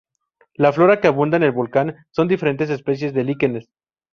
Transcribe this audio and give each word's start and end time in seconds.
La 0.55 0.73
flora 0.73 0.99
que 0.99 1.05
abunda 1.07 1.37
en 1.37 1.43
el 1.43 1.51
volcán 1.51 2.07
son 2.09 2.27
diferentes 2.27 2.71
especies 2.71 3.13
de 3.13 3.23
líquenes. 3.23 3.69